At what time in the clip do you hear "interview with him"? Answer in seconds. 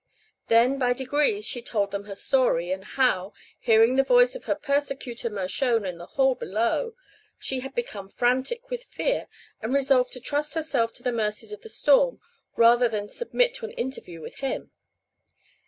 13.73-14.71